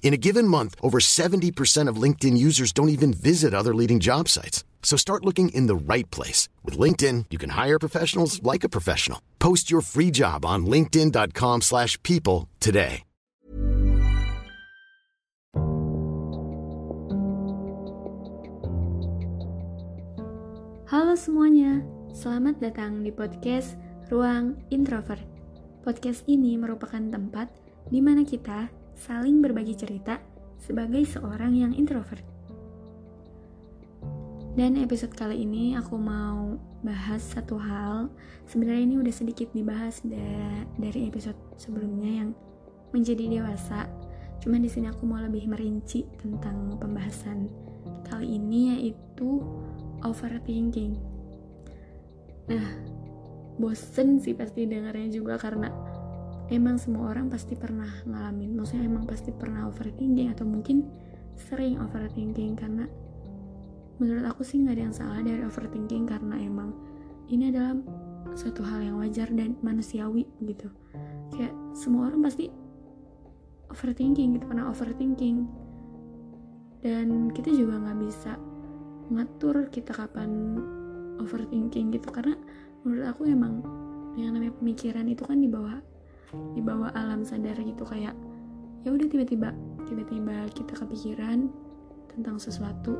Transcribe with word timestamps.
In 0.00 0.14
a 0.14 0.16
given 0.16 0.48
month, 0.48 0.74
over 0.80 1.00
70% 1.00 1.52
of 1.86 2.00
LinkedIn 2.00 2.38
users 2.38 2.72
don't 2.72 2.88
even 2.88 3.12
visit 3.12 3.52
other 3.52 3.74
leading 3.74 4.00
job 4.00 4.28
sites. 4.28 4.64
So 4.82 4.96
start 4.96 5.26
looking 5.26 5.50
in 5.50 5.66
the 5.66 5.76
right 5.76 6.08
place. 6.10 6.48
With 6.64 6.78
LinkedIn, 6.78 7.26
you 7.28 7.36
can 7.36 7.50
hire 7.50 7.78
professionals 7.78 8.42
like 8.42 8.64
a 8.64 8.72
professional. 8.72 9.20
Post 9.38 9.70
your 9.70 9.82
free 9.82 10.10
job 10.10 10.46
on 10.46 10.64
linkedin.com 10.64 11.60
slash 11.60 12.00
people 12.02 12.48
today. 12.58 13.04
Halo 20.88 21.20
semuanya, 21.20 21.84
selamat 22.16 22.64
datang 22.64 23.04
di 23.04 23.12
podcast 23.12 23.76
Ruang 24.08 24.56
Introvert. 24.72 25.20
Podcast 25.84 26.24
ini 26.24 26.56
merupakan 26.56 27.12
tempat 27.12 27.52
di 27.92 28.00
mana 28.00 28.24
kita 28.24 28.72
saling 28.98 29.38
berbagi 29.38 29.78
cerita 29.78 30.18
sebagai 30.58 31.06
seorang 31.06 31.54
yang 31.54 31.72
introvert. 31.72 32.26
Dan 34.58 34.74
episode 34.74 35.14
kali 35.14 35.46
ini 35.46 35.78
aku 35.78 35.94
mau 35.94 36.58
bahas 36.82 37.22
satu 37.22 37.54
hal. 37.62 38.10
Sebenarnya 38.50 38.90
ini 38.90 38.96
udah 38.98 39.14
sedikit 39.14 39.54
dibahas 39.54 40.02
da 40.02 40.66
dari 40.74 41.06
episode 41.06 41.38
sebelumnya 41.54 42.26
yang 42.26 42.30
menjadi 42.90 43.38
dewasa. 43.38 43.86
Cuman 44.42 44.66
di 44.66 44.70
sini 44.70 44.90
aku 44.90 45.06
mau 45.06 45.22
lebih 45.22 45.46
merinci 45.46 46.02
tentang 46.18 46.74
pembahasan 46.74 47.46
kali 48.10 48.34
ini 48.34 48.74
yaitu 48.74 49.46
overthinking. 50.02 50.98
Nah, 52.50 52.66
bosen 53.62 54.18
sih 54.18 54.34
pasti 54.34 54.66
dengarnya 54.66 55.06
juga 55.22 55.38
karena 55.38 55.70
emang 56.48 56.80
semua 56.80 57.12
orang 57.12 57.28
pasti 57.28 57.54
pernah 57.54 57.88
ngalamin. 58.08 58.56
Maksudnya 58.56 58.88
emang 58.88 59.04
pasti 59.04 59.30
pernah 59.32 59.68
overthinking 59.68 60.32
atau 60.32 60.48
mungkin 60.48 60.84
sering 61.38 61.78
overthinking 61.78 62.58
karena 62.58 62.88
menurut 63.98 64.24
aku 64.26 64.42
sih 64.42 64.58
nggak 64.62 64.74
ada 64.74 64.82
yang 64.90 64.96
salah 64.96 65.20
dari 65.22 65.42
overthinking 65.44 66.06
karena 66.08 66.34
emang 66.40 66.74
ini 67.28 67.52
adalah 67.52 67.76
suatu 68.34 68.64
hal 68.64 68.80
yang 68.82 68.96
wajar 68.98 69.28
dan 69.32 69.54
manusiawi 69.60 70.24
gitu. 70.42 70.72
Kayak 71.34 71.54
semua 71.76 72.08
orang 72.08 72.24
pasti 72.24 72.48
overthinking 73.68 74.40
gitu, 74.40 74.44
pernah 74.48 74.72
overthinking. 74.72 75.44
Dan 76.78 77.28
kita 77.34 77.50
juga 77.52 77.82
nggak 77.82 77.98
bisa 78.00 78.38
ngatur 79.08 79.72
kita 79.72 79.92
kapan 79.96 80.60
overthinking 81.18 81.90
gitu 81.90 82.08
karena 82.12 82.36
menurut 82.84 83.10
aku 83.10 83.26
emang 83.26 83.64
yang 84.14 84.36
namanya 84.36 84.54
pemikiran 84.60 85.06
itu 85.08 85.22
kan 85.24 85.38
di 85.40 85.48
bawah 85.50 85.80
di 86.52 86.60
bawah 86.60 86.92
alam 86.92 87.24
sadar 87.24 87.56
gitu 87.60 87.84
kayak 87.88 88.12
ya 88.84 88.88
udah 88.92 89.06
tiba-tiba 89.08 89.52
tiba-tiba 89.88 90.48
kita 90.52 90.76
kepikiran 90.76 91.48
tentang 92.12 92.36
sesuatu 92.36 92.98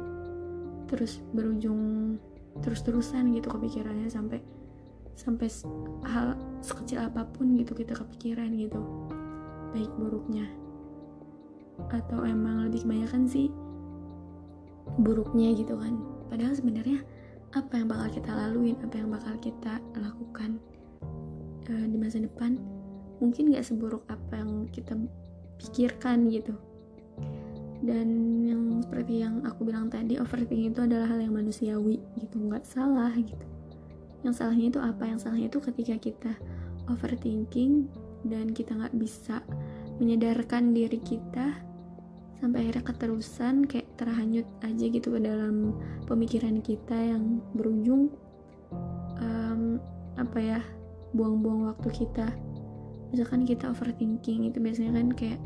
terus 0.89 1.21
berujung 1.37 2.17
terus-terusan 2.65 3.31
gitu 3.37 3.53
kepikirannya 3.53 4.09
sampai 4.09 4.41
sampai 5.19 5.51
hal 6.07 6.39
sekecil 6.63 7.03
apa 7.03 7.27
pun 7.27 7.59
gitu 7.59 7.75
kita 7.75 7.93
kepikiran 7.95 8.55
gitu 8.55 8.79
baik 9.75 9.91
buruknya. 9.99 10.47
Atau 11.91 12.27
emang 12.27 12.67
lebih 12.67 12.83
kebanyakan 12.87 13.27
sih 13.29 13.51
buruknya 14.99 15.55
gitu 15.55 15.75
kan. 15.79 15.99
Padahal 16.31 16.55
sebenarnya 16.55 17.03
apa 17.57 17.81
yang 17.81 17.89
bakal 17.89 18.09
kita 18.13 18.31
laluin 18.37 18.77
apa 18.85 18.95
yang 19.01 19.09
bakal 19.09 19.35
kita 19.41 19.81
lakukan 19.97 20.61
uh, 21.73 21.87
di 21.89 21.97
masa 21.97 22.21
depan 22.21 22.61
mungkin 23.19 23.55
gak 23.55 23.67
seburuk 23.67 24.03
apa 24.07 24.39
yang 24.39 24.67
kita 24.71 24.95
pikirkan 25.59 26.31
gitu. 26.31 26.55
Dan 27.79 28.09
yang 28.47 28.63
seperti 28.83 29.23
yang 29.23 29.47
aku 29.47 29.67
bilang 29.71 29.87
tadi 29.87 30.19
overthinking 30.19 30.75
itu 30.75 30.83
adalah 30.83 31.07
hal 31.07 31.23
yang 31.23 31.35
manusiawi 31.35 32.03
gitu 32.19 32.37
nggak 32.43 32.67
salah 32.67 33.15
gitu. 33.15 33.47
Yang 34.27 34.35
salahnya 34.43 34.67
itu 34.75 34.81
apa? 34.83 35.03
Yang 35.07 35.21
salahnya 35.27 35.47
itu 35.47 35.61
ketika 35.63 35.95
kita 35.99 36.33
overthinking 36.91 37.87
dan 38.27 38.51
kita 38.51 38.75
nggak 38.75 38.95
bisa 38.99 39.43
menyadarkan 40.03 40.75
diri 40.75 40.99
kita 40.99 41.59
sampai 42.39 42.67
akhirnya 42.67 42.85
keterusan 42.87 43.55
kayak 43.67 43.91
terhanyut 43.99 44.47
aja 44.63 44.85
gitu 44.87 45.11
ke 45.11 45.21
dalam 45.23 45.75
pemikiran 46.07 46.63
kita 46.63 46.95
yang 46.95 47.43
berujung 47.55 48.15
um, 49.19 49.83
apa 50.15 50.39
ya 50.39 50.61
buang-buang 51.19 51.75
waktu 51.75 51.91
kita 52.07 52.31
misalkan 53.13 53.49
kita 53.49 53.73
overthinking 53.73 54.49
itu 54.49 54.59
biasanya 54.61 54.93
kan 55.01 55.09
kayak 55.17 55.41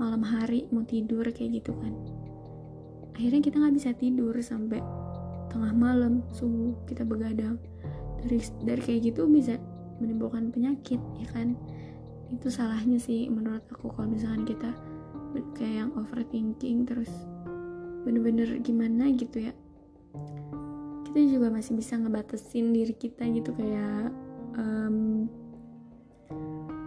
malam 0.00 0.22
hari 0.24 0.66
mau 0.74 0.82
tidur 0.82 1.22
kayak 1.30 1.62
gitu 1.62 1.72
kan. 1.78 1.92
Akhirnya 3.12 3.40
kita 3.44 3.56
nggak 3.60 3.76
bisa 3.76 3.90
tidur 3.94 4.34
sampai 4.40 4.80
tengah 5.52 5.72
malam 5.76 6.24
subuh 6.32 6.74
kita 6.88 7.04
begadang. 7.04 7.60
Dari 8.24 8.38
dari 8.64 8.80
kayak 8.80 9.12
gitu 9.12 9.28
bisa 9.28 9.58
menimbulkan 10.00 10.50
penyakit 10.50 10.98
ya 11.20 11.28
kan? 11.30 11.54
Itu 12.32 12.48
salahnya 12.48 12.96
sih 12.96 13.28
menurut 13.28 13.62
aku 13.68 13.92
kalau 13.92 14.08
misalkan 14.08 14.48
kita 14.48 14.70
kayak 15.56 15.86
yang 15.86 15.90
overthinking 15.96 16.88
terus 16.88 17.08
bener-bener 18.02 18.58
gimana 18.64 19.12
gitu 19.12 19.50
ya. 19.50 19.52
Kita 21.06 21.18
juga 21.28 21.52
masih 21.52 21.76
bisa 21.76 22.00
ngebatasin 22.00 22.72
diri 22.72 22.96
kita 22.96 23.28
gitu 23.28 23.52
kayak 23.52 24.08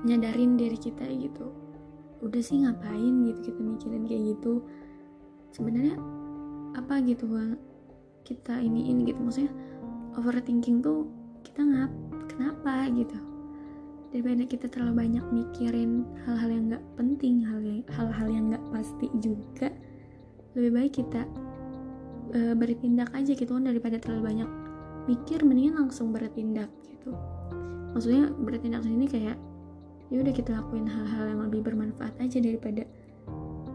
nyadarin 0.06 0.56
diri 0.56 0.78
kita 0.78 1.04
gitu. 1.10 1.50
Udah 2.22 2.42
sih 2.42 2.62
ngapain 2.62 3.25
gitu 3.25 3.52
kita 3.52 3.60
mikirin 3.60 4.04
kayak 4.06 4.24
gitu? 4.38 4.62
Sebenarnya 5.52 5.98
apa 6.75 7.02
gitu 7.02 7.25
kita 8.25 8.60
ini 8.60 8.92
ini 8.92 9.10
gitu 9.10 9.19
maksudnya 9.22 9.54
overthinking 10.18 10.86
tuh 10.86 11.10
kita 11.42 11.66
ngap 11.66 11.92
kenapa 12.30 12.90
gitu? 12.94 13.18
Daripada 14.13 14.48
kita 14.48 14.66
terlalu 14.72 14.94
banyak 15.10 15.25
mikirin 15.34 16.08
hal-hal 16.24 16.50
yang 16.54 16.66
nggak 16.72 16.86
penting 16.96 17.44
hal-hal 17.92 18.28
yang 18.31 18.54
nggak 18.54 18.63
pasti 18.72 19.12
juga 19.19 19.68
lebih 20.56 20.72
baik 20.72 20.94
kita 21.04 21.28
uh, 22.31 22.56
bertindak 22.56 23.12
aja 23.12 23.36
gitu 23.36 23.51
kan 23.51 23.68
daripada 23.68 24.00
terlalu 24.00 24.31
banyak 24.31 24.50
mikir 25.06 25.44
mendingan 25.44 25.86
langsung 25.86 26.16
bertindak 26.16 26.72
gitu. 26.88 27.12
Maksudnya 27.92 28.31
bertindak 28.40 28.84
sini 28.84 29.06
kayak 29.08 29.38
ya 30.13 30.22
udah 30.22 30.34
kita 30.34 30.54
lakuin 30.54 30.86
hal-hal 30.86 31.25
yang 31.34 31.42
lebih 31.50 31.62
bermanfaat 31.66 32.13
aja 32.22 32.38
daripada 32.38 32.86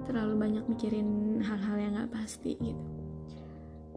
terlalu 0.06 0.34
banyak 0.38 0.64
mikirin 0.66 1.40
hal-hal 1.42 1.76
yang 1.78 1.92
nggak 1.98 2.12
pasti 2.14 2.54
gitu. 2.58 2.84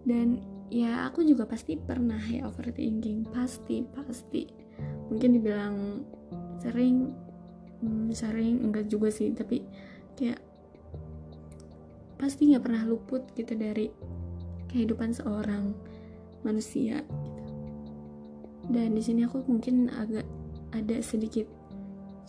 Dan 0.03 0.43
ya 0.67 1.07
aku 1.07 1.23
juga 1.23 1.47
pasti 1.47 1.79
pernah 1.79 2.19
ya 2.19 2.49
overthinking. 2.49 3.29
Pasti 3.31 3.85
pasti. 3.93 4.49
Mungkin 5.09 5.29
dibilang 5.37 5.75
sering 6.63 7.11
hmm, 7.83 8.09
sering 8.15 8.63
enggak 8.63 8.87
juga 8.87 9.11
sih 9.11 9.35
tapi 9.35 9.67
kayak 10.15 10.39
pasti 12.15 12.55
nggak 12.55 12.63
pernah 12.63 12.87
luput 12.87 13.27
gitu 13.35 13.51
dari 13.59 13.91
kehidupan 14.71 15.11
seorang 15.11 15.75
manusia 16.47 17.03
gitu. 17.03 17.51
dan 18.71 18.95
di 18.95 19.03
sini 19.03 19.27
aku 19.27 19.43
mungkin 19.43 19.91
agak 19.91 20.23
ada 20.71 21.03
sedikit 21.03 21.45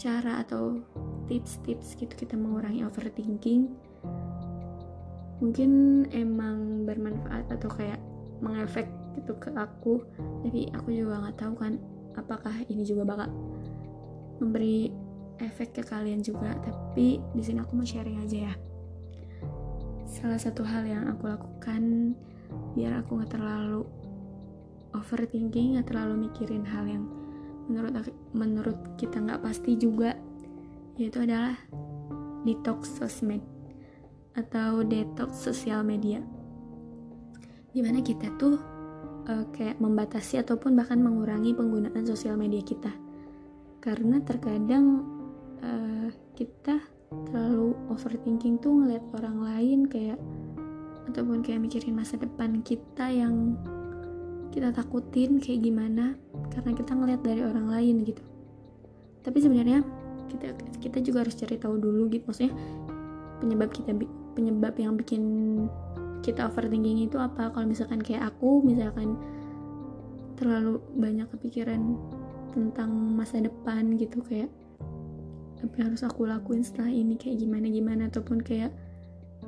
cara 0.01 0.43
atau 0.43 0.83
tips-tips 1.31 1.97
gitu 1.99 2.13
kita 2.15 2.35
mengurangi 2.35 2.85
overthinking. 2.85 3.73
Mungkin 5.43 5.71
emang 6.15 6.87
bermanfaat 6.89 7.51
atau 7.51 7.69
kayak 7.71 8.01
mengefek 8.43 8.91
gitu 9.15 9.35
ke 9.39 9.55
aku 9.55 10.03
tapi 10.43 10.69
aku 10.75 10.91
juga 10.91 11.23
nggak 11.23 11.39
tahu 11.39 11.55
kan 11.55 11.79
apakah 12.19 12.55
ini 12.67 12.83
juga 12.83 13.07
bakal 13.07 13.31
memberi 14.43 14.91
efek 15.43 15.81
ke 15.81 15.83
kalian 15.83 16.23
juga. 16.23 16.55
Tapi 16.63 17.19
di 17.35 17.43
sini 17.43 17.63
aku 17.63 17.75
mau 17.75 17.87
sharing 17.87 18.23
aja 18.23 18.51
ya. 18.51 18.55
Salah 20.07 20.39
satu 20.39 20.63
hal 20.63 20.87
yang 20.87 21.11
aku 21.11 21.27
lakukan 21.27 22.15
biar 22.79 23.03
aku 23.03 23.19
nggak 23.19 23.35
terlalu 23.35 23.83
overthinking 24.95 25.75
nggak 25.75 25.91
terlalu 25.91 26.31
mikirin 26.31 26.63
hal 26.63 26.87
yang 26.87 27.05
menurut 27.67 27.95
menurut 28.35 28.99
kita 28.99 29.23
nggak 29.23 29.41
pasti 29.41 29.79
juga 29.79 30.13
yaitu 30.99 31.23
adalah 31.23 31.59
detox 32.47 32.99
sosmed 32.99 33.43
atau 34.35 34.83
detox 34.83 35.47
sosial 35.47 35.87
media. 35.87 36.23
Di 37.75 37.83
mana 37.83 38.03
kita 38.03 38.31
tuh 38.39 38.59
uh, 39.27 39.45
kayak 39.51 39.79
membatasi 39.83 40.43
ataupun 40.43 40.79
bahkan 40.79 41.03
mengurangi 41.03 41.55
penggunaan 41.55 42.05
sosial 42.07 42.39
media 42.39 42.63
kita. 42.63 42.91
Karena 43.83 44.23
terkadang 44.23 45.03
uh, 45.63 46.09
kita 46.35 46.79
terlalu 47.31 47.75
overthinking 47.91 48.59
tuh 48.59 48.75
ngeliat 48.75 49.05
orang 49.19 49.39
lain 49.43 49.81
kayak 49.87 50.19
ataupun 51.11 51.47
kayak 51.47 51.63
mikirin 51.63 51.95
masa 51.95 52.19
depan 52.19 52.63
kita 52.67 53.07
yang 53.07 53.55
kita 54.55 54.71
takutin 54.71 55.43
kayak 55.43 55.67
gimana 55.67 56.15
karena 56.55 56.71
kita 56.79 56.95
ngeliat 56.95 57.21
dari 57.27 57.43
orang 57.43 57.67
lain 57.67 58.07
gitu. 58.07 58.23
Tapi 59.27 59.43
sebenarnya 59.43 59.83
kita 60.31 60.55
kita 60.79 60.99
juga 61.03 61.27
harus 61.27 61.35
cari 61.35 61.59
tahu 61.59 61.75
dulu 61.83 62.07
gitu 62.15 62.23
maksudnya 62.31 62.55
penyebab 63.43 63.75
kita 63.75 63.91
penyebab 64.39 64.75
yang 64.79 64.95
bikin 64.95 65.23
kita 66.23 66.47
overthinking 66.47 67.03
itu 67.03 67.19
apa. 67.19 67.51
Kalau 67.51 67.67
misalkan 67.67 67.99
kayak 67.99 68.31
aku 68.31 68.63
misalkan 68.63 69.19
terlalu 70.39 70.79
banyak 70.95 71.27
kepikiran 71.35 71.99
tentang 72.55 72.95
masa 72.95 73.43
depan 73.43 73.99
gitu 73.99 74.23
kayak 74.23 74.55
apa 75.67 75.75
yang 75.81 75.91
harus 75.91 76.07
aku 76.07 76.31
lakuin 76.31 76.63
setelah 76.63 76.95
ini 76.95 77.19
kayak 77.19 77.43
gimana 77.43 77.67
gimana. 77.67 78.03
Ataupun 78.07 78.39
kayak 78.39 78.71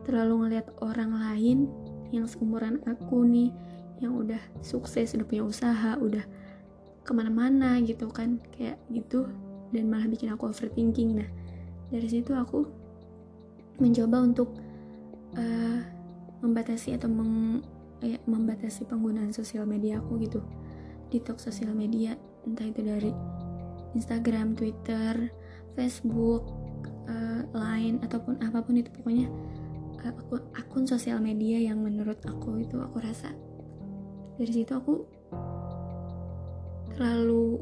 terlalu 0.03 0.51
ngeliat 0.51 0.67
orang 0.83 1.15
lain 1.15 1.71
yang 2.11 2.27
seumuran 2.27 2.83
aku 2.91 3.23
nih 3.23 3.55
yang 4.01 4.17
udah 4.17 4.41
sukses 4.61 5.17
udah 5.17 5.25
punya 5.25 5.45
usaha 5.45 5.97
udah 5.97 6.25
ke 7.07 7.13
mana-mana 7.15 7.81
gitu 7.81 8.11
kan 8.11 8.43
kayak 8.57 8.77
gitu. 8.91 9.29
Dan 9.71 9.91
malah 9.91 10.07
bikin 10.07 10.31
aku 10.31 10.51
overthinking. 10.51 11.19
Nah 11.19 11.29
dari 11.91 12.09
situ 12.11 12.35
aku 12.35 12.67
mencoba 13.79 14.25
untuk 14.25 14.57
uh, 15.37 15.81
membatasi 16.41 16.97
atau 16.97 17.09
meng, 17.11 17.63
ya, 18.03 18.19
membatasi 18.25 18.89
penggunaan 18.89 19.31
sosial 19.31 19.69
media 19.69 20.01
aku 20.01 20.19
gitu. 20.23 20.41
Detox 21.13 21.47
sosial 21.47 21.73
media 21.73 22.19
entah 22.47 22.67
itu 22.67 22.83
dari 22.83 23.11
Instagram, 23.95 24.59
Twitter, 24.59 25.31
Facebook, 25.79 26.47
uh, 27.09 27.43
Line 27.55 28.03
ataupun 28.03 28.43
apa 28.43 28.61
pun 28.61 28.77
itu. 28.77 28.91
Pokoknya 28.93 29.31
akun, 30.03 30.43
akun 30.55 30.85
sosial 30.87 31.19
media 31.23 31.59
yang 31.59 31.83
menurut 31.83 32.19
aku 32.27 32.63
itu 32.63 32.79
aku 32.79 33.03
rasa 33.03 33.35
dari 34.37 34.53
situ 34.53 34.73
aku 34.73 35.05
terlalu 36.97 37.61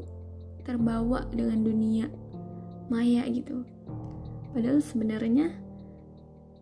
terbawa 0.63 1.27
dengan 1.31 1.59
dunia 1.63 2.05
maya 2.87 3.27
gitu. 3.27 3.63
Padahal 4.55 4.79
sebenarnya 4.79 5.51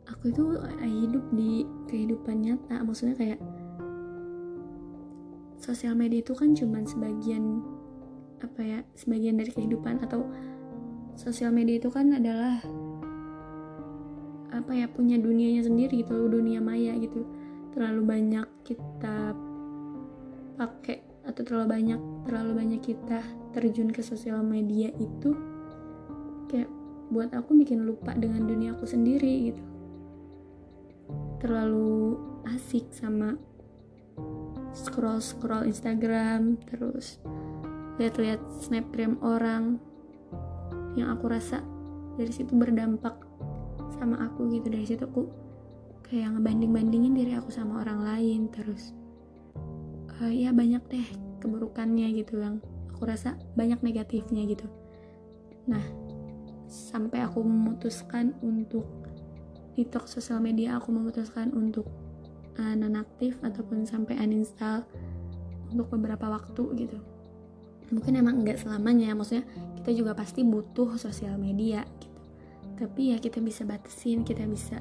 aku 0.10 0.34
itu 0.34 0.58
hidup 0.82 1.26
di 1.34 1.64
kehidupan 1.88 2.42
nyata. 2.42 2.82
Maksudnya 2.82 3.16
kayak 3.16 3.40
sosial 5.62 5.94
media 5.96 6.20
itu 6.20 6.34
kan 6.36 6.52
cuman 6.58 6.84
sebagian 6.84 7.64
apa 8.44 8.60
ya 8.60 8.80
sebagian 9.00 9.40
dari 9.40 9.54
kehidupan 9.56 10.04
atau 10.04 10.28
sosial 11.16 11.56
media 11.56 11.80
itu 11.80 11.88
kan 11.88 12.12
adalah 12.12 12.60
apa 14.52 14.72
ya 14.76 14.92
punya 14.92 15.16
dunianya 15.16 15.64
sendiri 15.64 16.04
gitu 16.04 16.28
dunia 16.28 16.60
maya 16.60 16.98
gitu. 17.00 17.24
Terlalu 17.74 18.02
banyak 18.06 18.48
kita 18.66 19.34
pakai 20.56 21.14
atau 21.24 21.42
terlalu 21.42 21.68
banyak 21.80 22.00
terlalu 22.28 22.52
banyak 22.60 22.82
kita 22.84 23.24
terjun 23.56 23.90
ke 23.90 24.04
sosial 24.04 24.44
media 24.44 24.92
itu 25.00 25.32
kayak 26.52 26.68
buat 27.14 27.32
aku 27.32 27.56
bikin 27.64 27.88
lupa 27.88 28.12
dengan 28.18 28.44
dunia 28.44 28.76
aku 28.76 28.90
sendiri 28.90 29.54
gitu. 29.54 29.64
Terlalu 31.40 32.18
asik 32.50 32.92
sama 32.92 33.36
scroll 34.74 35.22
scroll 35.22 35.70
Instagram 35.70 36.58
terus 36.68 37.22
lihat-lihat 38.02 38.42
snapgram 38.66 39.22
orang 39.22 39.78
yang 40.98 41.14
aku 41.14 41.30
rasa 41.30 41.62
dari 42.18 42.34
situ 42.34 42.54
berdampak 42.54 43.16
sama 43.96 44.28
aku 44.28 44.50
gitu. 44.52 44.68
Dari 44.68 44.86
situ 44.86 45.06
aku 45.06 45.30
kayak 46.10 46.38
ngebanding-bandingin 46.38 47.14
diri 47.16 47.34
aku 47.38 47.50
sama 47.54 47.82
orang 47.86 48.04
lain 48.04 48.50
terus 48.52 48.94
uh, 50.24 50.32
ya 50.32 50.56
banyak 50.56 50.84
deh 50.88 51.08
keburukannya 51.44 52.08
gitu 52.16 52.40
yang 52.40 52.64
aku 52.96 53.04
rasa 53.04 53.36
banyak 53.60 53.84
negatifnya 53.84 54.48
gitu. 54.48 54.64
Nah 55.68 55.84
sampai 56.72 57.22
aku 57.28 57.44
memutuskan 57.44 58.34
untuk 58.40 58.88
detox 59.76 60.16
sosial 60.16 60.40
media 60.40 60.80
aku 60.80 60.96
memutuskan 60.96 61.52
untuk 61.52 61.86
uh, 62.58 62.74
nonaktif 62.74 63.38
ataupun 63.44 63.84
sampai 63.84 64.16
uninstall 64.18 64.88
untuk 65.70 65.92
beberapa 66.00 66.32
waktu 66.32 66.64
gitu. 66.88 66.98
Mungkin 67.92 68.18
emang 68.18 68.42
nggak 68.42 68.64
selamanya 68.64 69.14
maksudnya 69.14 69.46
kita 69.84 69.92
juga 69.94 70.16
pasti 70.16 70.42
butuh 70.48 70.96
sosial 70.96 71.36
media 71.36 71.84
gitu. 72.00 72.18
Tapi 72.74 73.14
ya 73.14 73.18
kita 73.22 73.38
bisa 73.44 73.68
batasin 73.68 74.26
kita 74.26 74.48
bisa 74.48 74.80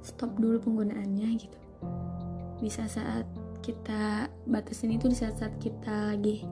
stop 0.00 0.34
dulu 0.40 0.58
penggunaannya 0.58 1.28
gitu. 1.36 1.58
Bisa 2.58 2.88
saat 2.88 3.28
kita 3.60 4.28
batasin 4.48 4.96
itu 4.96 5.08
di 5.08 5.16
saat-saat 5.16 5.60
kita 5.60 6.16
lagi 6.16 6.42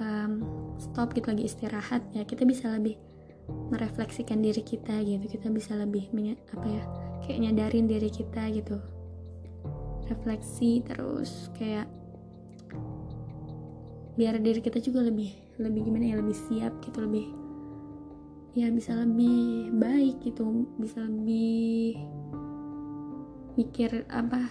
um, 0.00 0.44
stop 0.76 1.16
gitu 1.16 1.32
lagi 1.32 1.48
istirahat 1.48 2.04
ya 2.12 2.22
kita 2.28 2.44
bisa 2.44 2.68
lebih 2.72 3.00
merefleksikan 3.48 4.40
diri 4.40 4.62
kita 4.64 5.04
gitu. 5.04 5.24
Kita 5.28 5.52
bisa 5.52 5.76
lebih 5.76 6.08
apa 6.52 6.66
ya 6.66 6.84
kayak 7.24 7.38
nyadarin 7.50 7.86
diri 7.88 8.08
kita 8.08 8.48
gitu. 8.52 8.80
Refleksi 10.08 10.84
terus 10.84 11.48
kayak 11.56 11.88
biar 14.14 14.38
diri 14.38 14.62
kita 14.62 14.78
juga 14.78 15.02
lebih 15.02 15.34
lebih 15.58 15.90
gimana 15.90 16.14
ya 16.14 16.16
lebih 16.22 16.36
siap 16.46 16.78
gitu 16.86 17.02
lebih 17.02 17.26
ya 18.54 18.70
bisa 18.70 18.94
lebih 18.94 19.74
baik 19.74 20.22
gitu 20.22 20.70
bisa 20.78 21.02
lebih 21.02 21.98
mikir 23.58 24.06
apa 24.06 24.46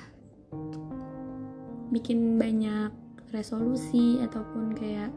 bikin 1.93 2.41
banyak 2.41 2.89
resolusi 3.29 4.21
ataupun 4.25 4.73
kayak 4.73 5.13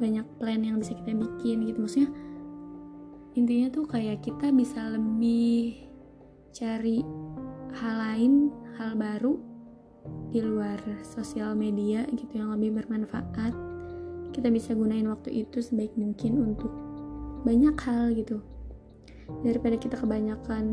banyak 0.00 0.24
plan 0.38 0.62
yang 0.62 0.80
bisa 0.80 0.96
kita 0.96 1.12
bikin 1.12 1.68
gitu. 1.68 1.78
Maksudnya 1.84 2.10
intinya 3.36 3.68
tuh 3.70 3.84
kayak 3.84 4.24
kita 4.24 4.50
bisa 4.50 4.80
lebih 4.94 5.84
cari 6.50 7.04
hal 7.78 7.94
lain 8.00 8.32
hal 8.80 8.96
baru 8.96 9.36
di 10.32 10.40
luar 10.40 10.80
sosial 11.04 11.52
media 11.52 12.08
gitu 12.14 12.40
yang 12.40 12.54
lebih 12.56 12.80
bermanfaat. 12.82 13.52
Kita 14.32 14.48
bisa 14.48 14.72
gunain 14.72 15.08
waktu 15.10 15.44
itu 15.44 15.60
sebaik 15.60 15.92
mungkin 15.98 16.40
untuk 16.40 16.70
banyak 17.42 17.76
hal 17.84 18.14
gitu. 18.14 18.40
Daripada 19.44 19.76
kita 19.76 20.00
kebanyakan 20.00 20.64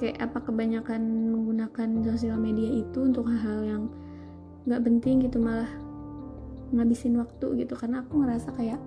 pakai 0.00 0.16
apa 0.16 0.40
kebanyakan 0.40 1.28
menggunakan 1.28 2.00
sosial 2.08 2.40
media 2.40 2.72
itu 2.72 3.04
untuk 3.04 3.28
hal-hal 3.28 3.60
yang 3.68 3.82
nggak 4.64 4.80
penting 4.88 5.28
gitu 5.28 5.36
malah 5.36 5.68
ngabisin 6.72 7.20
waktu 7.20 7.60
gitu. 7.60 7.76
Karena 7.76 8.00
aku 8.00 8.24
ngerasa 8.24 8.48
kayak 8.56 8.80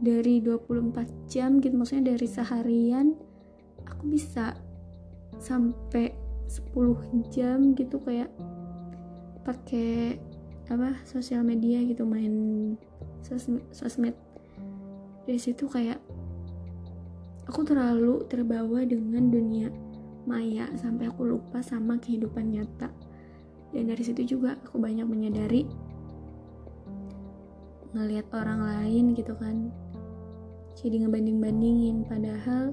dari 0.00 0.40
24 0.40 1.28
jam 1.28 1.60
gitu 1.60 1.76
maksudnya 1.76 2.16
dari 2.16 2.24
seharian 2.24 3.12
aku 3.84 4.08
bisa 4.08 4.56
sampai 5.36 6.16
10 6.48 6.72
jam 7.28 7.76
gitu 7.76 8.00
kayak 8.00 8.32
pakai 9.44 10.16
apa 10.72 10.96
sosial 11.04 11.44
media 11.44 11.84
gitu 11.84 12.08
main 12.08 12.32
sosmed, 13.20 13.60
sosmed. 13.68 14.16
Dari 15.28 15.36
situ 15.36 15.68
kayak 15.68 16.00
aku 17.46 17.66
terlalu 17.66 18.22
terbawa 18.30 18.86
dengan 18.86 19.30
dunia 19.30 19.68
maya 20.26 20.70
sampai 20.78 21.10
aku 21.10 21.26
lupa 21.26 21.58
sama 21.62 21.98
kehidupan 21.98 22.54
nyata. 22.54 22.90
Dan 23.72 23.88
dari 23.88 24.04
situ 24.04 24.36
juga 24.36 24.60
aku 24.60 24.76
banyak 24.76 25.08
menyadari 25.08 25.64
ngelihat 27.92 28.28
orang 28.32 28.60
lain 28.62 29.16
gitu 29.16 29.34
kan. 29.36 29.72
Jadi 30.78 31.04
ngebanding-bandingin 31.04 32.08
padahal 32.08 32.72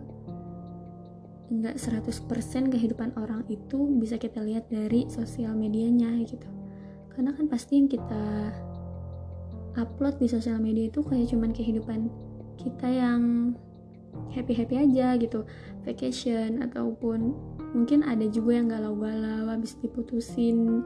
nggak 1.49 1.81
100% 1.81 2.69
kehidupan 2.69 3.17
orang 3.17 3.41
itu 3.49 3.89
bisa 3.97 4.21
kita 4.21 4.39
lihat 4.45 4.69
dari 4.69 5.09
sosial 5.09 5.57
medianya 5.57 6.13
gitu. 6.23 6.45
Karena 7.09 7.33
kan 7.33 7.49
pasti 7.49 7.81
yang 7.81 7.89
kita 7.89 8.53
upload 9.75 10.21
di 10.21 10.27
sosial 10.29 10.61
media 10.61 10.87
itu 10.87 11.01
kayak 11.01 11.31
cuman 11.33 11.51
kehidupan 11.51 12.07
kita 12.59 12.87
yang 12.87 13.53
happy-happy 14.33 14.75
aja 14.77 15.17
gitu. 15.17 15.45
Vacation 15.83 16.61
ataupun 16.63 17.33
mungkin 17.73 18.01
ada 18.05 18.25
juga 18.29 18.57
yang 18.57 18.67
galau-galau 18.69 19.49
habis 19.49 19.77
diputusin 19.81 20.81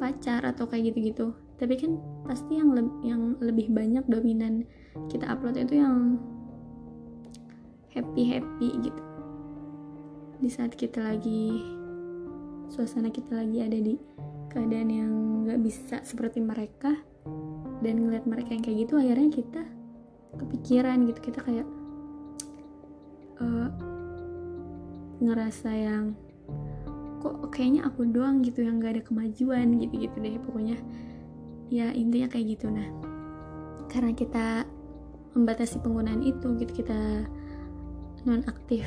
pacar 0.00 0.44
atau 0.44 0.64
kayak 0.68 0.92
gitu-gitu. 0.92 1.36
Tapi 1.60 1.76
kan 1.76 2.00
pasti 2.24 2.56
yang 2.56 2.72
le 2.72 2.82
yang 3.04 3.36
lebih 3.36 3.68
banyak 3.68 4.04
dominan 4.08 4.64
kita 5.12 5.28
upload 5.28 5.60
itu 5.60 5.76
yang 5.76 6.16
happy 7.92 8.22
happy 8.32 8.68
gitu. 8.80 9.02
Di 10.40 10.48
saat 10.48 10.72
kita 10.72 11.04
lagi 11.04 11.60
suasana 12.72 13.12
kita 13.12 13.36
lagi 13.36 13.60
ada 13.60 13.76
di 13.76 14.00
keadaan 14.48 14.88
yang 14.88 15.12
nggak 15.44 15.60
bisa 15.60 16.00
seperti 16.00 16.40
mereka 16.40 16.96
dan 17.84 18.08
ngeliat 18.08 18.24
mereka 18.24 18.56
yang 18.56 18.64
kayak 18.64 18.78
gitu 18.88 18.94
akhirnya 18.96 19.28
kita 19.28 19.62
kepikiran 20.40 21.04
gitu. 21.12 21.20
Kita 21.28 21.44
kayak 21.44 21.68
uh, 23.40 23.68
ngerasa 25.20 25.70
yang 25.72 26.16
kok 27.20 27.52
kayaknya 27.52 27.84
aku 27.84 28.08
doang 28.08 28.40
gitu 28.40 28.64
yang 28.64 28.80
gak 28.80 28.96
ada 28.96 29.02
kemajuan 29.04 29.76
gitu-gitu 29.76 30.16
deh 30.20 30.40
pokoknya. 30.44 30.78
Ya 31.68 31.92
intinya 31.92 32.28
kayak 32.30 32.56
gitu. 32.56 32.72
Nah 32.72 32.88
karena 33.90 34.14
kita 34.14 34.64
membatasi 35.34 35.82
penggunaan 35.82 36.22
itu 36.22 36.54
gitu 36.58 36.72
kita 36.82 37.26
non 38.26 38.42
aktif 38.46 38.86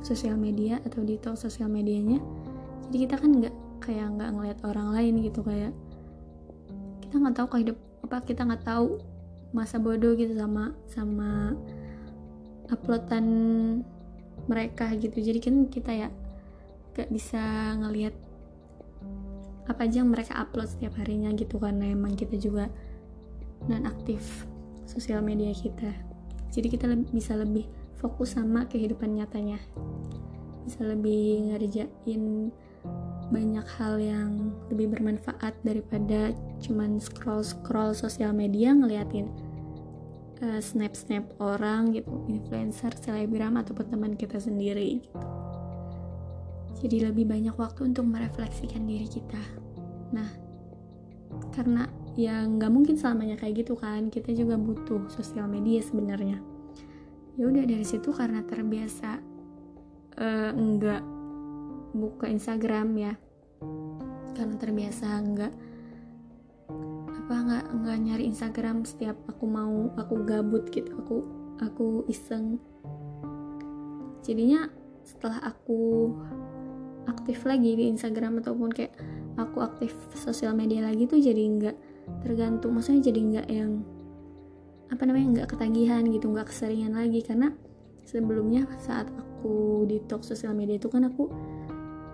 sosial 0.00 0.34
media 0.34 0.80
atau 0.82 1.04
detox 1.04 1.44
sosial 1.44 1.68
medianya 1.68 2.18
jadi 2.88 3.06
kita 3.06 3.14
kan 3.20 3.30
nggak 3.38 3.54
kayak 3.84 4.06
nggak 4.16 4.30
ngeliat 4.34 4.58
orang 4.66 4.88
lain 4.94 5.14
gitu 5.22 5.44
kayak 5.44 5.72
kita 7.04 7.14
nggak 7.20 7.36
tahu 7.36 7.46
hidup 7.58 7.78
apa 8.06 8.16
kita 8.24 8.42
nggak 8.46 8.64
tahu 8.64 8.98
masa 9.50 9.76
bodoh 9.82 10.14
gitu 10.14 10.34
sama 10.34 10.74
sama 10.86 11.54
uploadan 12.70 13.26
mereka 14.46 14.90
gitu. 14.96 15.20
Jadi 15.20 15.38
kan 15.38 15.54
kita 15.68 15.92
ya 15.94 16.08
gak 16.96 17.10
bisa 17.12 17.74
ngelihat 17.78 18.14
apa 19.70 19.86
aja 19.86 20.02
yang 20.02 20.10
mereka 20.10 20.34
upload 20.34 20.66
setiap 20.66 20.98
harinya 20.98 21.30
gitu 21.38 21.62
karena 21.62 21.94
emang 21.94 22.18
kita 22.18 22.34
juga 22.34 22.66
non 23.70 23.86
aktif 23.86 24.46
sosial 24.88 25.22
media 25.22 25.54
kita. 25.54 25.94
Jadi 26.50 26.66
kita 26.66 26.90
le 26.90 27.06
bisa 27.14 27.38
lebih 27.38 27.70
fokus 28.02 28.34
sama 28.34 28.66
kehidupan 28.66 29.14
nyatanya. 29.14 29.62
Bisa 30.66 30.82
lebih 30.82 31.54
ngerjain 31.54 32.50
banyak 33.30 33.66
hal 33.78 34.02
yang 34.02 34.50
lebih 34.74 34.90
bermanfaat 34.90 35.54
daripada 35.62 36.34
cuman 36.58 36.98
scroll 36.98 37.46
scroll 37.46 37.94
sosial 37.94 38.34
media 38.34 38.74
ngeliatin 38.74 39.30
uh, 40.44 40.60
snap 40.60 40.96
snap 40.96 41.24
orang 41.40 41.92
gitu 41.94 42.10
influencer 42.28 42.92
selebgram 42.98 43.60
ataupun 43.60 43.86
teman 43.88 44.12
kita 44.16 44.40
sendiri 44.40 45.04
gitu. 45.04 45.20
Jadi 46.80 46.96
lebih 47.04 47.28
banyak 47.28 47.52
waktu 47.60 47.92
untuk 47.92 48.08
merefleksikan 48.08 48.88
diri 48.88 49.04
kita. 49.04 49.42
Nah 50.16 50.30
karena 51.52 51.86
ya 52.18 52.42
nggak 52.42 52.72
mungkin 52.72 52.96
selamanya 52.98 53.38
kayak 53.38 53.62
gitu 53.64 53.78
kan 53.78 54.10
kita 54.10 54.32
juga 54.34 54.56
butuh 54.56 55.12
sosial 55.12 55.46
media 55.46 55.84
sebenarnya. 55.84 56.40
Ya 57.36 57.44
udah 57.46 57.64
dari 57.64 57.84
situ 57.84 58.10
karena 58.10 58.40
terbiasa 58.44 59.20
uh, 60.18 60.50
nggak 60.56 61.02
buka 61.90 62.26
Instagram 62.30 62.88
ya 62.96 63.14
karena 64.38 64.56
terbiasa 64.56 65.06
nggak 65.20 65.52
apa 67.30 67.46
nggak 67.46 67.66
nggak 67.86 67.98
nyari 68.10 68.24
Instagram 68.26 68.82
setiap 68.82 69.14
aku 69.30 69.46
mau 69.46 69.94
aku 69.94 70.26
gabut 70.26 70.66
gitu 70.74 70.90
aku 70.98 71.22
aku 71.62 72.02
iseng. 72.10 72.58
Jadinya 74.26 74.66
setelah 75.06 75.38
aku 75.38 76.10
aktif 77.06 77.46
lagi 77.46 77.78
di 77.78 77.86
Instagram 77.86 78.42
ataupun 78.42 78.74
kayak 78.74 78.98
aku 79.38 79.62
aktif 79.62 79.94
sosial 80.18 80.58
media 80.58 80.82
lagi 80.82 81.06
tuh 81.06 81.22
jadi 81.22 81.38
nggak 81.38 81.76
tergantung 82.26 82.74
maksudnya 82.74 83.14
jadi 83.14 83.20
nggak 83.22 83.46
yang 83.46 83.86
apa 84.90 85.02
namanya 85.06 85.26
nggak 85.30 85.54
ketagihan 85.54 86.02
gitu 86.10 86.34
nggak 86.34 86.50
keseringan 86.50 86.98
lagi. 86.98 87.22
Karena 87.22 87.54
sebelumnya 88.10 88.66
saat 88.82 89.06
aku 89.06 89.86
detox 89.86 90.34
sosial 90.34 90.50
media 90.58 90.82
itu 90.82 90.90
kan 90.90 91.06
aku 91.06 91.30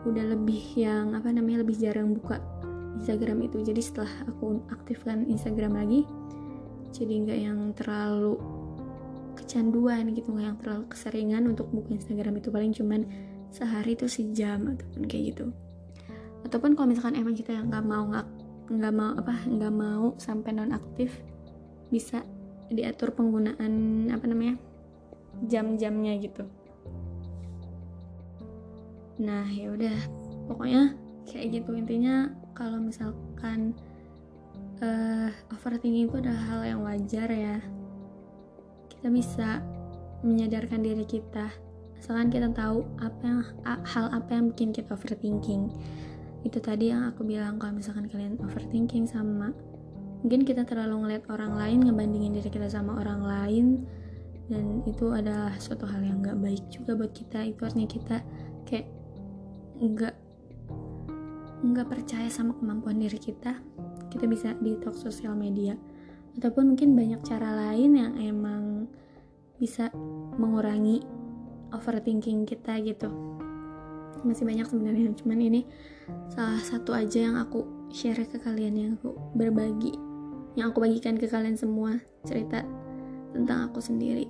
udah 0.04 0.28
lebih 0.28 0.60
yang 0.76 1.16
apa 1.16 1.32
namanya 1.32 1.64
lebih 1.64 1.80
jarang 1.80 2.12
buka 2.12 2.36
Instagram 2.96 3.44
itu. 3.44 3.60
Jadi 3.62 3.80
setelah 3.84 4.12
aku 4.26 4.60
aktifkan 4.72 5.28
Instagram 5.28 5.76
lagi 5.76 6.02
jadi 6.96 7.12
nggak 7.28 7.38
yang 7.44 7.58
terlalu 7.76 8.40
kecanduan 9.36 10.08
gitu 10.16 10.32
nggak 10.32 10.46
yang 10.48 10.58
terlalu 10.58 10.84
keseringan 10.88 11.44
untuk 11.44 11.68
buka 11.68 11.92
Instagram 11.92 12.40
itu. 12.40 12.48
Paling 12.48 12.72
cuman 12.72 13.00
sehari 13.52 13.94
itu 13.94 14.08
sejam 14.08 14.72
ataupun 14.72 15.04
kayak 15.04 15.36
gitu. 15.36 15.46
Ataupun 16.48 16.72
kalau 16.78 16.88
misalkan 16.88 17.18
emang 17.18 17.36
kita 17.36 17.52
yang 17.52 17.68
nggak 17.68 17.84
mau 17.84 18.08
nggak 18.66 18.94
mau 18.94 19.12
apa 19.14 19.34
nggak 19.46 19.74
mau 19.74 20.16
sampai 20.18 20.50
non 20.50 20.74
aktif 20.74 21.14
bisa 21.92 22.26
diatur 22.66 23.14
penggunaan 23.14 24.08
apa 24.10 24.26
namanya 24.26 24.58
jam-jamnya 25.46 26.18
gitu. 26.18 26.48
Nah 29.20 29.46
ya 29.52 29.70
udah. 29.72 29.98
Pokoknya 30.46 30.94
kayak 31.26 31.60
gitu 31.60 31.74
intinya 31.74 32.30
kalau 32.56 32.80
misalkan 32.80 33.76
uh, 34.80 35.28
overthinking 35.52 36.08
itu 36.08 36.16
adalah 36.16 36.42
hal 36.48 36.60
yang 36.64 36.80
wajar 36.80 37.28
ya. 37.28 37.60
Kita 38.88 39.12
bisa 39.12 39.60
menyadarkan 40.24 40.80
diri 40.80 41.04
kita 41.04 41.52
asalkan 41.96 42.28
kita 42.28 42.52
tahu 42.52 42.84
apa 43.00 43.22
yang 43.24 43.40
hal 43.88 44.06
apa 44.12 44.30
yang 44.36 44.52
bikin 44.52 44.70
kita 44.72 44.94
overthinking. 44.94 45.72
Itu 46.44 46.62
tadi 46.62 46.92
yang 46.92 47.08
aku 47.08 47.26
bilang 47.26 47.58
kalau 47.58 47.76
misalkan 47.76 48.06
kalian 48.06 48.38
overthinking 48.40 49.08
sama 49.08 49.50
mungkin 50.24 50.42
kita 50.48 50.64
terlalu 50.64 51.06
ngeliat 51.06 51.24
orang 51.28 51.54
lain 51.54 51.78
ngebandingin 51.86 52.32
diri 52.34 52.50
kita 52.50 52.66
sama 52.72 52.98
orang 52.98 53.20
lain 53.22 53.66
dan 54.46 54.80
itu 54.86 55.10
adalah 55.10 55.52
suatu 55.58 55.84
hal 55.90 55.98
yang 56.06 56.22
gak 56.22 56.38
baik 56.38 56.62
juga 56.70 56.94
buat 56.94 57.10
kita. 57.10 57.42
Itu 57.42 57.66
artinya 57.66 57.88
kita 57.90 58.16
kayak 58.66 58.86
nggak 59.76 60.14
nggak 61.72 61.88
percaya 61.90 62.28
sama 62.30 62.54
kemampuan 62.54 62.98
diri 62.98 63.18
kita 63.18 63.58
kita 64.16 64.24
bisa 64.24 64.48
detox 64.64 65.04
sosial 65.04 65.36
media. 65.36 65.76
Ataupun 66.40 66.72
mungkin 66.72 66.96
banyak 66.96 67.20
cara 67.24 67.52
lain 67.52 67.96
yang 67.96 68.12
emang 68.16 68.88
bisa 69.60 69.92
mengurangi 70.40 71.04
overthinking 71.72 72.48
kita 72.48 72.80
gitu. 72.80 73.12
Masih 74.24 74.48
banyak 74.48 74.64
sebenarnya 74.68 75.12
cuman 75.20 75.38
ini 75.40 75.60
salah 76.32 76.60
satu 76.60 76.96
aja 76.96 77.28
yang 77.28 77.36
aku 77.36 77.64
share 77.92 78.24
ke 78.24 78.40
kalian 78.40 78.74
yang 78.74 78.90
aku 79.00 79.16
berbagi 79.36 79.92
yang 80.56 80.72
aku 80.72 80.80
bagikan 80.80 81.20
ke 81.20 81.28
kalian 81.28 81.56
semua 81.56 82.00
cerita 82.24 82.64
tentang 83.36 83.68
aku 83.68 83.80
sendiri. 83.80 84.28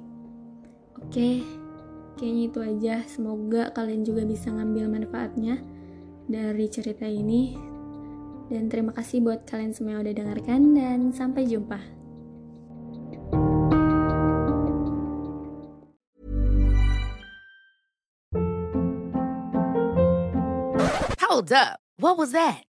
Oke 0.99 1.43
kayaknya 2.19 2.43
itu 2.51 2.59
aja. 2.63 2.95
Semoga 3.07 3.71
kalian 3.75 4.03
juga 4.03 4.27
bisa 4.27 4.51
ngambil 4.51 4.91
manfaatnya 4.91 5.63
dari 6.27 6.67
cerita 6.67 7.07
ini 7.07 7.55
dan 8.51 8.71
terima 8.71 8.95
kasih 8.95 9.23
buat 9.23 9.47
kalian 9.47 9.75
semua 9.75 9.99
yang 9.99 10.03
udah 10.07 10.15
dengarkan 10.15 10.61
dan 10.75 11.01
sampai 11.11 11.47
jumpa 11.47 11.79
Hold 21.27 21.53
up. 21.53 21.85
What 22.01 22.17
was 22.17 22.33
that? 22.33 22.65